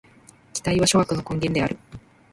[0.53, 1.77] 期待は諸悪の根源である。